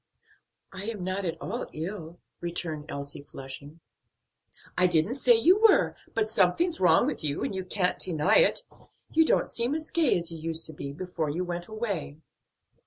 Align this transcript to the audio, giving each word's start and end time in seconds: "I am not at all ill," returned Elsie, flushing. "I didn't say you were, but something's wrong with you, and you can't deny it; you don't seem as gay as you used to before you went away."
"I 0.73 0.85
am 0.85 1.03
not 1.03 1.25
at 1.25 1.39
all 1.39 1.67
ill," 1.73 2.17
returned 2.39 2.89
Elsie, 2.89 3.21
flushing. 3.21 3.81
"I 4.75 4.87
didn't 4.87 5.13
say 5.13 5.35
you 5.35 5.61
were, 5.61 5.95
but 6.15 6.27
something's 6.27 6.79
wrong 6.79 7.05
with 7.05 7.23
you, 7.23 7.43
and 7.43 7.53
you 7.53 7.63
can't 7.63 7.99
deny 7.99 8.37
it; 8.37 8.61
you 9.11 9.23
don't 9.27 9.47
seem 9.47 9.75
as 9.75 9.91
gay 9.91 10.17
as 10.17 10.31
you 10.31 10.39
used 10.39 10.65
to 10.65 10.73
before 10.73 11.29
you 11.29 11.43
went 11.43 11.67
away." 11.67 12.17